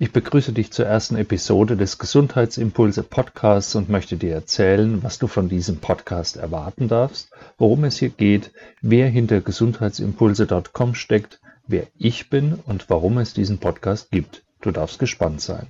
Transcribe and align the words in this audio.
Ich 0.00 0.12
begrüße 0.12 0.52
dich 0.52 0.70
zur 0.70 0.86
ersten 0.86 1.16
Episode 1.16 1.76
des 1.76 1.98
Gesundheitsimpulse 1.98 3.02
Podcasts 3.02 3.74
und 3.74 3.88
möchte 3.88 4.16
dir 4.16 4.32
erzählen, 4.32 5.02
was 5.02 5.18
du 5.18 5.26
von 5.26 5.48
diesem 5.48 5.78
Podcast 5.78 6.36
erwarten 6.36 6.86
darfst, 6.86 7.32
worum 7.56 7.82
es 7.82 7.98
hier 7.98 8.10
geht, 8.10 8.52
wer 8.80 9.08
hinter 9.08 9.40
gesundheitsimpulse.com 9.40 10.94
steckt, 10.94 11.40
wer 11.66 11.88
ich 11.98 12.30
bin 12.30 12.54
und 12.64 12.88
warum 12.88 13.18
es 13.18 13.34
diesen 13.34 13.58
Podcast 13.58 14.12
gibt. 14.12 14.44
Du 14.60 14.70
darfst 14.70 15.00
gespannt 15.00 15.40
sein. 15.40 15.66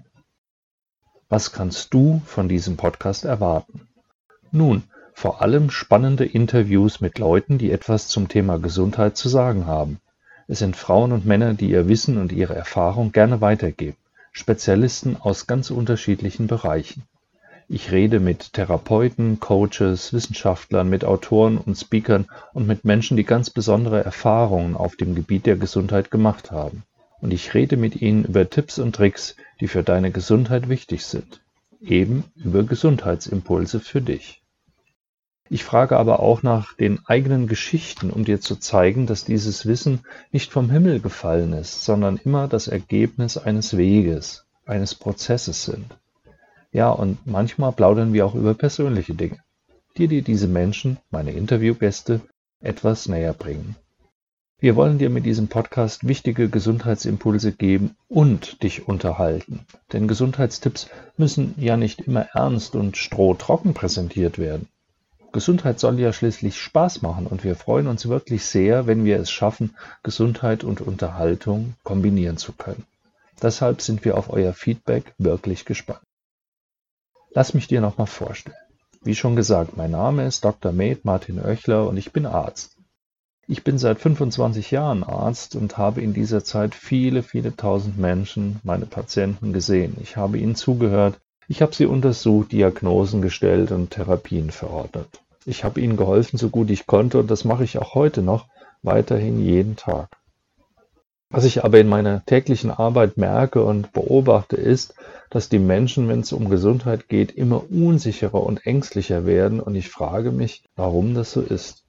Was 1.31 1.53
kannst 1.53 1.95
du 1.95 2.21
von 2.27 2.51
diesem 2.51 2.77
Podcast 2.77 3.25
erwarten? 3.25 3.89
Nun, 4.53 4.83
vor 5.15 5.41
allem 5.41 5.71
spannende 5.71 6.27
Interviews 6.27 7.01
mit 7.01 7.19
Leuten, 7.19 7.57
die 7.57 7.73
etwas 7.73 8.09
zum 8.09 8.29
Thema 8.29 8.59
Gesundheit 8.59 9.17
zu 9.17 9.31
sagen 9.31 9.67
haben. 9.67 10.01
Es 10.49 10.59
sind 10.59 10.77
Frauen 10.77 11.13
und 11.13 11.25
Männer, 11.25 11.55
die 11.55 11.70
ihr 11.70 11.89
Wissen 11.89 12.19
und 12.19 12.31
ihre 12.31 12.55
Erfahrung 12.55 13.13
gerne 13.13 13.41
weitergeben. 13.41 13.97
Spezialisten 14.39 15.17
aus 15.17 15.48
ganz 15.48 15.72
unterschiedlichen 15.72 16.47
Bereichen. 16.47 17.03
Ich 17.67 17.91
rede 17.91 18.20
mit 18.20 18.53
Therapeuten, 18.53 19.41
Coaches, 19.41 20.12
Wissenschaftlern, 20.12 20.89
mit 20.89 21.05
Autoren 21.05 21.58
und 21.58 21.75
Speakern 21.75 22.27
und 22.55 22.67
mit 22.67 22.84
Menschen, 22.84 23.17
die 23.17 23.25
ganz 23.25 23.50
besondere 23.50 24.05
Erfahrungen 24.05 24.77
auf 24.77 24.95
dem 24.95 25.17
Gebiet 25.17 25.45
der 25.45 25.56
Gesundheit 25.56 26.12
gemacht 26.12 26.53
haben. 26.53 26.84
Und 27.20 27.33
ich 27.33 27.53
rede 27.53 27.77
mit 27.77 28.00
ihnen 28.00 28.25
über 28.25 28.48
Tipps 28.48 28.78
und 28.78 28.95
Tricks, 28.95 29.34
die 29.61 29.67
für 29.67 29.83
deine 29.83 30.12
Gesundheit 30.12 30.69
wichtig 30.69 31.05
sind. 31.05 31.42
Eben 31.80 32.23
über 32.36 32.62
Gesundheitsimpulse 32.62 33.80
für 33.80 34.00
dich. 34.00 34.41
Ich 35.51 35.65
frage 35.65 35.97
aber 35.97 36.21
auch 36.21 36.43
nach 36.43 36.75
den 36.75 37.01
eigenen 37.07 37.47
Geschichten, 37.47 38.11
um 38.11 38.25
dir 38.25 38.41
zu 38.41 38.57
zeigen, 38.57 39.07
dass 39.07 39.25
dieses 39.25 39.65
Wissen 39.65 40.01
nicht 40.31 40.53
vom 40.53 40.69
Himmel 40.71 41.01
gefallen 41.01 41.55
ist, 41.55 41.85
sondern 41.85 42.21
immer 42.23 42.49
das 42.49 42.69
Ergebnis 42.69 43.39
eines 43.39 43.77
Weges, 43.77 44.45
eines 44.67 44.95
Prozesses 44.95 45.65
sind. 45.65 45.97
Ja, 46.71 46.91
und 46.91 47.27
manchmal 47.27 47.73
plaudern 47.73 48.13
wir 48.13 48.27
auch 48.27 48.35
über 48.35 48.53
persönliche 48.53 49.15
Dinge, 49.15 49.39
die 49.97 50.07
dir 50.07 50.21
diese 50.23 50.49
Menschen, 50.49 50.99
meine 51.11 51.33
Interviewgäste, 51.33 52.21
etwas 52.61 53.09
näher 53.09 53.33
bringen. 53.33 53.77
Wir 54.61 54.77
wollen 54.77 54.99
dir 54.99 55.09
mit 55.09 55.25
diesem 55.25 55.49
Podcast 55.49 56.07
wichtige 56.07 56.49
Gesundheitsimpulse 56.49 57.53
geben 57.53 57.97
und 58.09 58.63
dich 58.63 58.89
unterhalten. 58.89 59.61
Denn 59.93 60.09
Gesundheitstipps 60.09 60.89
müssen 61.17 61.55
ja 61.57 61.77
nicht 61.77 62.01
immer 62.01 62.27
ernst 62.35 62.75
und 62.75 62.97
strohtrocken 62.97 63.73
präsentiert 63.73 64.37
werden. 64.37 64.69
Gesundheit 65.33 65.79
soll 65.79 66.01
ja 66.01 66.12
schließlich 66.12 66.59
Spaß 66.59 67.03
machen 67.03 67.27
und 67.27 67.45
wir 67.45 67.55
freuen 67.55 67.87
uns 67.87 68.09
wirklich 68.09 68.45
sehr, 68.45 68.87
wenn 68.87 69.05
wir 69.05 69.19
es 69.19 69.31
schaffen, 69.31 69.77
Gesundheit 70.03 70.65
und 70.65 70.81
Unterhaltung 70.81 71.75
kombinieren 71.83 72.39
zu 72.39 72.53
können. 72.53 72.87
Deshalb 73.43 73.83
sind 73.83 74.05
wir 74.05 74.17
auf 74.17 74.31
euer 74.31 74.53
Feedback 74.53 75.15
wirklich 75.19 75.64
gespannt. 75.64 76.01
Lass 77.30 77.55
mich 77.55 77.69
dir 77.69 77.80
nochmal 77.80 78.07
vorstellen. 78.07 78.57
Wie 79.02 79.14
schon 79.14 79.36
gesagt, 79.36 79.77
mein 79.77 79.92
Name 79.92 80.27
ist 80.27 80.45
Dr. 80.45 80.73
Med 80.73 81.05
Martin 81.05 81.39
Oechler 81.39 81.86
und 81.89 81.97
ich 81.98 82.11
bin 82.11 82.27
Arzt. 82.27 82.77
Ich 83.47 83.64
bin 83.64 83.79
seit 83.79 84.01
25 84.01 84.70
Jahren 84.70 85.05
Arzt 85.05 85.57
und 85.57 85.79
habe 85.79 86.02
in 86.02 86.14
dieser 86.14 86.42
Zeit 86.42 86.75
viele, 86.75 87.23
viele 87.23 87.55
tausend 87.55 87.97
Menschen, 87.97 88.61
meine 88.63 88.86
Patienten 88.86 89.52
gesehen. 89.52 89.97
Ich 90.01 90.17
habe 90.17 90.39
ihnen 90.39 90.55
zugehört, 90.55 91.19
ich 91.47 91.63
habe 91.63 91.75
sie 91.75 91.86
untersucht, 91.86 92.52
Diagnosen 92.52 93.23
gestellt 93.23 93.73
und 93.73 93.91
Therapien 93.91 94.51
verordnet. 94.51 95.23
Ich 95.45 95.65
habe 95.65 95.81
ihnen 95.81 95.97
geholfen, 95.97 96.39
so 96.39 96.49
gut 96.51 96.71
ich 96.71 96.87
konnte, 96.87 97.19
und 97.19 97.31
das 97.31 97.45
mache 97.45 97.65
ich 97.65 97.79
auch 97.79 97.95
heute 97.95 98.23
noch, 98.23 98.47
weiterhin 98.83 99.41
jeden 99.45 99.77
Tag. 99.77 100.09
Was 101.31 101.45
ich 101.45 101.65
aber 101.65 101.79
in 101.79 101.89
meiner 101.89 102.25
täglichen 102.25 102.71
Arbeit 102.71 103.19
merke 103.19 103.63
und 103.63 103.93
beobachte, 103.93 104.57
ist, 104.57 104.95
dass 105.31 105.49
die 105.49 105.59
Menschen, 105.59 106.09
wenn 106.09 106.21
es 106.21 106.33
um 106.33 106.49
Gesundheit 106.49 107.09
geht, 107.09 107.33
immer 107.33 107.71
unsicherer 107.71 108.43
und 108.43 108.67
ängstlicher 108.67 109.27
werden, 109.27 109.61
und 109.61 109.75
ich 109.75 109.91
frage 109.91 110.33
mich, 110.33 110.63
warum 110.75 111.15
das 111.15 111.33
so 111.33 111.43
ist. 111.43 111.85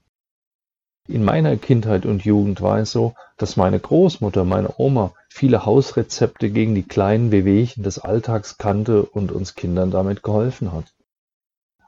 In 1.07 1.23
meiner 1.23 1.55
Kindheit 1.57 2.05
und 2.05 2.23
Jugend 2.23 2.61
war 2.61 2.79
es 2.79 2.91
so, 2.91 3.15
dass 3.37 3.57
meine 3.57 3.79
Großmutter, 3.79 4.43
meine 4.43 4.73
Oma, 4.77 5.13
viele 5.29 5.65
Hausrezepte 5.65 6.49
gegen 6.49 6.75
die 6.75 6.83
kleinen 6.83 7.31
Wehwehchen 7.31 7.81
des 7.81 7.97
Alltags 7.97 8.57
kannte 8.57 9.03
und 9.03 9.31
uns 9.31 9.55
Kindern 9.55 9.89
damit 9.89 10.21
geholfen 10.21 10.71
hat. 10.71 10.93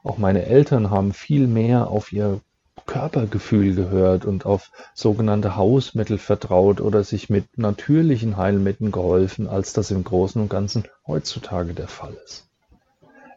Auch 0.03 0.17
meine 0.17 0.45
Eltern 0.45 0.89
haben 0.89 1.13
viel 1.13 1.47
mehr 1.47 1.89
auf 1.89 2.11
ihr 2.11 2.41
Körpergefühl 2.85 3.75
gehört 3.75 4.25
und 4.25 4.45
auf 4.45 4.71
sogenannte 4.93 5.55
Hausmittel 5.55 6.17
vertraut 6.17 6.81
oder 6.81 7.03
sich 7.03 7.29
mit 7.29 7.57
natürlichen 7.57 8.37
Heilmitteln 8.37 8.91
geholfen, 8.91 9.47
als 9.47 9.73
das 9.73 9.91
im 9.91 10.03
Großen 10.03 10.41
und 10.41 10.49
Ganzen 10.49 10.85
heutzutage 11.05 11.73
der 11.73 11.87
Fall 11.87 12.15
ist. 12.25 12.47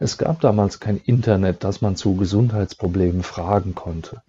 Es 0.00 0.19
gab 0.19 0.41
damals 0.41 0.80
kein 0.80 0.97
Internet, 0.97 1.62
das 1.62 1.80
man 1.80 1.97
zu 1.97 2.16
Gesundheitsproblemen 2.16 3.22
fragen 3.22 3.75
konnte. 3.75 4.22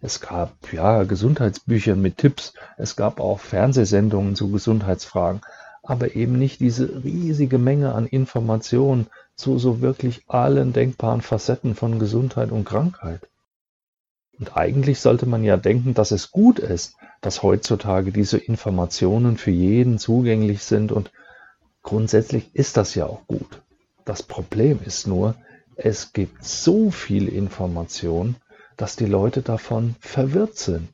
Es 0.00 0.20
gab 0.20 0.52
ja 0.72 1.04
Gesundheitsbücher 1.04 1.96
mit 1.96 2.18
Tipps, 2.18 2.54
es 2.76 2.96
gab 2.96 3.20
auch 3.20 3.40
Fernsehsendungen 3.40 4.36
zu 4.36 4.50
Gesundheitsfragen, 4.50 5.40
aber 5.82 6.14
eben 6.14 6.38
nicht 6.38 6.60
diese 6.60 7.02
riesige 7.04 7.58
Menge 7.58 7.94
an 7.94 8.06
Informationen 8.06 9.06
zu 9.36 9.58
so 9.58 9.80
wirklich 9.80 10.22
allen 10.28 10.72
denkbaren 10.72 11.22
Facetten 11.22 11.74
von 11.74 11.98
Gesundheit 11.98 12.50
und 12.50 12.64
Krankheit. 12.64 13.28
Und 14.38 14.56
eigentlich 14.56 15.00
sollte 15.00 15.26
man 15.26 15.44
ja 15.44 15.56
denken, 15.56 15.94
dass 15.94 16.10
es 16.10 16.30
gut 16.30 16.58
ist, 16.58 16.96
dass 17.20 17.42
heutzutage 17.42 18.12
diese 18.12 18.38
Informationen 18.38 19.36
für 19.36 19.50
jeden 19.50 19.98
zugänglich 19.98 20.62
sind 20.64 20.90
und 20.92 21.10
grundsätzlich 21.82 22.54
ist 22.54 22.76
das 22.76 22.94
ja 22.94 23.06
auch 23.06 23.26
gut. 23.26 23.62
Das 24.04 24.22
Problem 24.22 24.80
ist 24.84 25.06
nur, 25.06 25.36
es 25.76 26.12
gibt 26.12 26.44
so 26.44 26.90
viel 26.90 27.28
Information, 27.28 28.36
dass 28.76 28.96
die 28.96 29.06
Leute 29.06 29.42
davon 29.42 29.94
verwirrt 30.00 30.58
sind. 30.58 30.88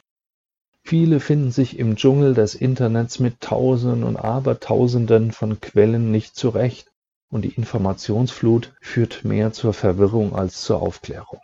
Viele 0.82 1.20
finden 1.20 1.50
sich 1.50 1.78
im 1.78 1.96
Dschungel 1.96 2.34
des 2.34 2.54
Internets 2.54 3.18
mit 3.18 3.40
Tausenden 3.40 4.04
und 4.04 4.16
Abertausenden 4.16 5.32
von 5.32 5.60
Quellen 5.60 6.10
nicht 6.10 6.36
zurecht 6.36 6.87
und 7.30 7.42
die 7.42 7.54
Informationsflut 7.54 8.74
führt 8.80 9.24
mehr 9.24 9.52
zur 9.52 9.74
Verwirrung 9.74 10.34
als 10.34 10.62
zur 10.62 10.80
Aufklärung. 10.80 11.40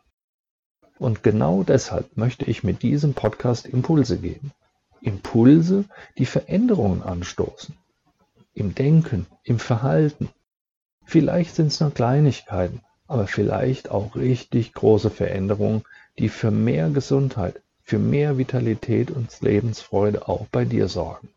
Und 0.98 1.22
genau 1.22 1.62
deshalb 1.62 2.16
möchte 2.16 2.44
ich 2.44 2.62
mit 2.62 2.82
diesem 2.82 3.14
Podcast 3.14 3.66
Impulse 3.66 4.18
geben. 4.18 4.52
Impulse, 5.00 5.84
die 6.16 6.26
Veränderungen 6.26 7.02
anstoßen. 7.02 7.74
Im 8.54 8.74
Denken, 8.74 9.26
im 9.42 9.58
Verhalten. 9.58 10.30
Vielleicht 11.04 11.54
sind 11.54 11.66
es 11.66 11.80
nur 11.80 11.92
Kleinigkeiten, 11.92 12.80
aber 13.06 13.26
vielleicht 13.26 13.90
auch 13.90 14.16
richtig 14.16 14.72
große 14.72 15.10
Veränderungen, 15.10 15.82
die 16.18 16.28
für 16.28 16.50
mehr 16.50 16.88
Gesundheit, 16.90 17.60
für 17.82 17.98
mehr 17.98 18.38
Vitalität 18.38 19.10
und 19.10 19.28
Lebensfreude 19.40 20.26
auch 20.26 20.46
bei 20.46 20.64
dir 20.64 20.88
sorgen. 20.88 21.28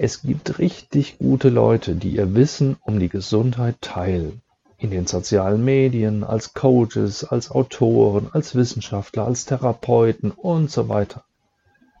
Es 0.00 0.22
gibt 0.22 0.60
richtig 0.60 1.18
gute 1.18 1.48
Leute, 1.48 1.96
die 1.96 2.10
ihr 2.10 2.36
Wissen 2.36 2.76
um 2.82 3.00
die 3.00 3.08
Gesundheit 3.08 3.80
teilen. 3.80 4.42
In 4.76 4.92
den 4.92 5.08
sozialen 5.08 5.64
Medien, 5.64 6.22
als 6.22 6.54
Coaches, 6.54 7.24
als 7.24 7.50
Autoren, 7.50 8.28
als 8.30 8.54
Wissenschaftler, 8.54 9.24
als 9.24 9.44
Therapeuten 9.44 10.30
und 10.30 10.70
so 10.70 10.88
weiter. 10.88 11.24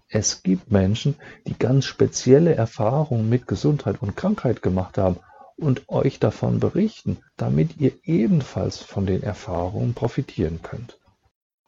Es 0.08 0.44
gibt 0.44 0.70
Menschen, 0.70 1.16
die 1.48 1.58
ganz 1.58 1.86
spezielle 1.86 2.54
Erfahrungen 2.54 3.28
mit 3.28 3.48
Gesundheit 3.48 4.00
und 4.00 4.16
Krankheit 4.16 4.62
gemacht 4.62 4.96
haben 4.96 5.16
und 5.56 5.88
euch 5.88 6.20
davon 6.20 6.60
berichten, 6.60 7.16
damit 7.36 7.80
ihr 7.80 7.94
ebenfalls 8.04 8.78
von 8.78 9.06
den 9.06 9.24
Erfahrungen 9.24 9.94
profitieren 9.94 10.60
könnt. 10.62 11.00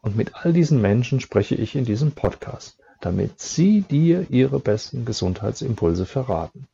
Und 0.00 0.14
mit 0.14 0.36
all 0.36 0.52
diesen 0.52 0.80
Menschen 0.80 1.18
spreche 1.18 1.56
ich 1.56 1.74
in 1.74 1.84
diesem 1.84 2.12
Podcast, 2.12 2.79
damit 3.00 3.41
sie 3.41 3.81
dir 3.82 4.26
ihre 4.31 4.61
besten 4.61 5.05
Gesundheitsimpulse 5.05 6.06
verraten. 6.06 6.67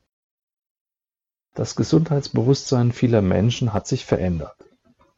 Das 1.55 1.77
Gesundheitsbewusstsein 1.77 2.93
vieler 2.93 3.23
Menschen 3.23 3.73
hat 3.73 3.87
sich 3.87 4.05
verändert. 4.05 4.57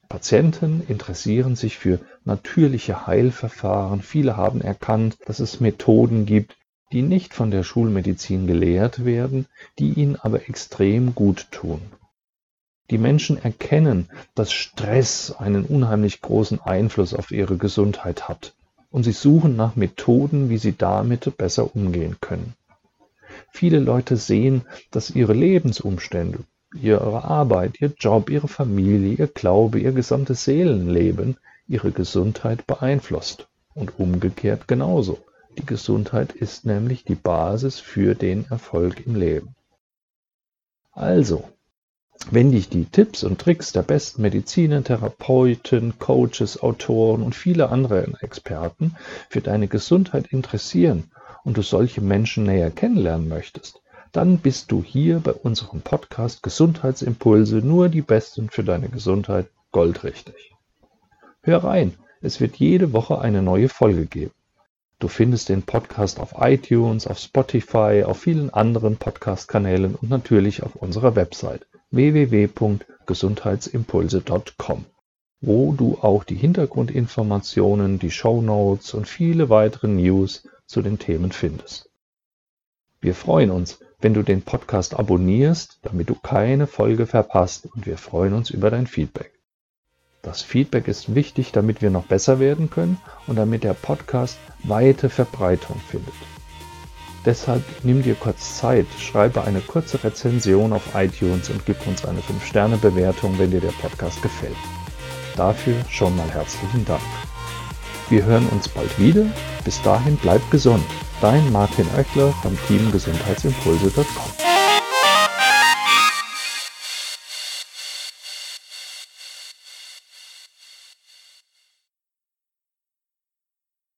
Patienten 0.09 0.83
interessieren 0.87 1.57
sich 1.57 1.77
für 1.77 2.01
natürliche 2.25 3.07
Heilverfahren. 3.07 4.03
Viele 4.03 4.37
haben 4.37 4.61
erkannt, 4.61 5.19
dass 5.27 5.41
es 5.41 5.61
Methoden 5.61 6.27
gibt, 6.27 6.57
die 6.93 7.03
nicht 7.03 7.35
von 7.35 7.51
der 7.51 7.63
Schulmedizin 7.63 8.47
gelehrt 8.47 9.05
werden, 9.05 9.47
die 9.79 9.93
ihnen 9.93 10.17
aber 10.17 10.49
extrem 10.49 11.15
gut 11.15 11.49
tun. 11.51 11.83
Die 12.91 12.99
Menschen 12.99 13.37
erkennen, 13.37 14.09
dass 14.35 14.53
Stress 14.53 15.33
einen 15.33 15.65
unheimlich 15.65 16.23
großen 16.23 16.61
Einfluss 16.61 17.13
auf 17.13 17.31
ihre 17.31 17.59
Gesundheit 17.59 18.29
hat 18.29 18.55
und 18.91 19.05
sie 19.05 19.13
suchen 19.13 19.57
nach 19.57 19.77
Methoden, 19.77 20.49
wie 20.49 20.59
sie 20.59 20.77
damit 20.77 21.37
besser 21.37 21.75
umgehen 21.75 22.17
können. 22.21 22.55
Viele 23.53 23.79
Leute 23.79 24.17
sehen, 24.17 24.63
dass 24.91 25.11
ihre 25.11 25.35
Lebensumstände, 25.35 26.41
ihre 26.75 27.25
Arbeit, 27.25 27.81
ihr 27.81 27.93
Job, 27.99 28.31
ihre 28.31 28.49
Familie, 28.49 29.15
ihr 29.15 29.27
Glaube, 29.27 29.81
ihr 29.81 29.93
gesamtes 29.93 30.45
Seelenleben 30.45 31.37
ihre 31.67 31.93
Gesundheit 31.93 32.67
beeinflusst 32.67 33.47
und 33.75 33.99
umgekehrt 33.99 34.67
genauso. 34.69 35.19
Die 35.59 35.67
Gesundheit 35.67 36.33
ist 36.33 36.65
nämlich 36.65 37.05
die 37.05 37.15
Basis 37.15 37.79
für 37.79 38.15
den 38.15 38.47
Erfolg 38.51 39.07
im 39.07 39.17
Leben. 39.17 39.55
Also, 40.93 41.45
wenn 42.31 42.53
dich 42.53 42.69
die 42.69 42.85
Tipps 42.85 43.25
und 43.25 43.41
Tricks 43.41 43.73
der 43.73 43.83
besten 43.83 44.23
Mediziner, 44.23 44.83
Therapeuten, 44.85 45.99
Coaches, 45.99 46.63
Autoren 46.63 47.23
und 47.23 47.35
viele 47.35 47.71
andere 47.71 48.07
Experten 48.21 48.97
für 49.31 49.41
deine 49.41 49.69
Gesundheit 49.69 50.27
interessieren 50.29 51.11
und 51.45 51.57
du 51.57 51.63
solche 51.63 52.01
Menschen 52.01 52.45
näher 52.45 52.71
kennenlernen 52.71 53.29
möchtest, 53.29 53.81
dann 54.13 54.39
bist 54.39 54.71
du 54.73 54.83
hier 54.83 55.21
bei 55.21 55.33
unserem 55.33 55.81
Podcast 55.81 56.43
Gesundheitsimpulse 56.43 57.57
nur 57.57 57.89
die 57.89 58.03
Besten 58.03 58.51
für 58.51 58.65
deine 58.65 58.89
Gesundheit 58.89 59.49
goldrichtig. 59.71 60.55
Hör 61.43 61.65
rein, 61.65 61.95
es 62.21 62.41
wird 62.41 62.57
jede 62.57 62.93
Woche 62.93 63.21
eine 63.21 63.43
neue 63.43 63.69
Folge 63.69 64.07
geben. 64.07 64.33
Du 64.99 65.09
findest 65.09 65.49
den 65.49 65.63
Podcast 65.63 66.19
auf 66.19 66.35
iTunes, 66.41 67.07
auf 67.07 67.19
Spotify, 67.19 68.03
auf 68.05 68.19
vielen 68.21 68.51
anderen 68.53 68.97
Podcast-Kanälen 68.97 69.95
und 69.95 70.11
natürlich 70.11 70.65
auf 70.65 70.75
unserer 70.75 71.15
Website 71.15 71.67
www.gesundheitsimpulse.com, 71.91 74.85
wo 75.41 75.73
du 75.73 75.99
auch 76.01 76.25
die 76.25 76.35
Hintergrundinformationen, 76.35 77.99
die 77.99 78.11
Show 78.11 78.43
Notes 78.43 78.93
und 78.95 79.09
viele 79.09 79.49
weitere 79.49 79.89
News 79.89 80.47
zu 80.67 80.83
den 80.83 80.99
Themen 80.99 81.33
findest. 81.33 81.89
Wir 83.01 83.15
freuen 83.15 83.51
uns, 83.51 83.79
wenn 84.01 84.15
du 84.15 84.23
den 84.23 84.43
Podcast 84.43 84.95
abonnierst, 84.95 85.79
damit 85.83 86.11
du 86.11 86.15
keine 86.15 86.67
Folge 86.67 87.07
verpasst 87.07 87.67
und 87.67 87.87
wir 87.87 87.99
freuen 87.99 88.35
uns 88.35 88.51
über 88.51 88.71
dein 88.71 88.87
Feedback. 88.87 89.33
Das 90.23 90.43
Feedback 90.43 90.89
ist 90.89 91.15
wichtig, 91.15 91.53
damit 91.53 91.81
wir 91.81 91.91
noch 91.91 92.05
besser 92.05 92.41
werden 92.41 92.71
können 92.71 92.99
und 93.27 93.37
damit 93.37 93.65
der 93.65 93.75
Podcast 93.75 94.39
weite 94.65 95.09
Verbreitung 95.09 95.81
findet. 95.89 96.15
Deshalb 97.29 97.63
nimm 97.83 98.03
dir 98.03 98.15
kurz 98.15 98.57
Zeit, 98.57 98.87
schreibe 98.99 99.45
eine 99.45 99.61
kurze 99.61 100.03
Rezension 100.03 100.73
auf 100.73 100.95
iTunes 100.95 101.51
und 101.51 101.67
gib 101.67 101.87
uns 101.87 102.07
eine 102.07 102.21
5-Sterne-Bewertung, 102.21 103.39
wenn 103.39 103.51
dir 103.51 103.61
der 103.61 103.73
Podcast 103.83 104.23
gefällt. 104.23 104.57
Dafür 105.37 105.75
schon 105.91 106.17
mal 106.17 106.31
herzlichen 106.31 106.87
Dank. 106.87 107.03
Wir 108.09 108.25
hören 108.25 108.47
uns 108.47 108.67
bald 108.67 108.99
wieder. 108.99 109.27
Bis 109.63 109.83
dahin 109.83 110.17
bleib 110.17 110.41
gesund. 110.51 110.83
Dein 111.21 111.53
Martin 111.53 111.87
Oechler 111.99 112.33
vom 112.41 112.57
Team 112.67 112.91
Gesundheitsimpulse.com. 112.93 114.38